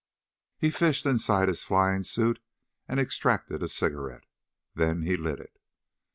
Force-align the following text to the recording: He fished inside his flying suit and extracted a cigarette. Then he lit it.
He 0.57 0.71
fished 0.71 1.05
inside 1.05 1.47
his 1.47 1.61
flying 1.61 2.03
suit 2.03 2.39
and 2.87 2.99
extracted 2.99 3.61
a 3.61 3.67
cigarette. 3.67 4.25
Then 4.73 5.03
he 5.03 5.15
lit 5.15 5.39
it. 5.39 5.61